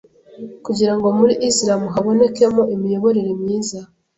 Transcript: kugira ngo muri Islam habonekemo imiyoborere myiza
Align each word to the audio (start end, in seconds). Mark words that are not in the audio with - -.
kugira 0.65 0.93
ngo 0.95 1.07
muri 1.17 1.33
Islam 1.49 1.81
habonekemo 1.93 2.61
imiyoborere 2.75 3.31
myiza 3.41 3.79